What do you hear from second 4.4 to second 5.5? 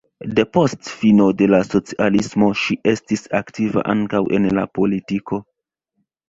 la politiko.